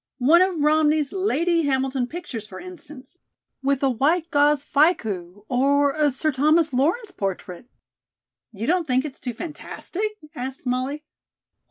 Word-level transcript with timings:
One 0.17 0.41
of 0.41 0.61
Romney's 0.61 1.13
Lady 1.13 1.61
Hamilton 1.61 2.07
pictures 2.07 2.47
for 2.47 2.59
instance, 2.59 3.19
with 3.61 3.83
a 3.83 3.89
white 3.91 4.31
gauze 4.31 4.65
fichu; 4.65 5.45
or 5.47 5.93
a 5.93 6.09
Sir 6.09 6.31
Thomas 6.31 6.73
Lawrence 6.73 7.11
portrait" 7.11 7.67
"You 8.51 8.65
don't 8.65 8.87
think 8.87 9.05
it's 9.05 9.19
too 9.19 9.35
fantastic?" 9.35 10.13
asked 10.33 10.65
Molly. 10.65 11.03